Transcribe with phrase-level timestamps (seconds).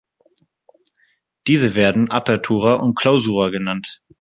[1.45, 4.01] Diese werden Apertura und Clausura genannt.